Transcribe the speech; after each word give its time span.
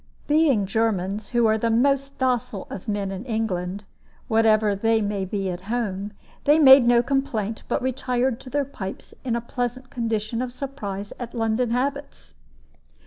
Being 0.25 0.65
Germans, 0.65 1.29
who 1.29 1.45
are 1.45 1.59
the 1.59 1.69
most 1.69 2.17
docile 2.17 2.65
of 2.71 2.87
men 2.87 3.11
in 3.11 3.23
England, 3.25 3.83
whatever 4.27 4.73
they 4.73 4.99
may 4.99 5.25
be 5.25 5.51
at 5.51 5.65
home, 5.65 6.13
they 6.45 6.57
made 6.57 6.87
no 6.87 7.03
complaint, 7.03 7.61
but 7.67 7.83
retired 7.83 8.39
to 8.39 8.49
their 8.49 8.65
pipes 8.65 9.13
in 9.23 9.35
a 9.35 9.41
pleasant 9.41 9.91
condition 9.91 10.41
of 10.41 10.51
surprise 10.51 11.13
at 11.19 11.35
London 11.35 11.69
habits. 11.69 12.33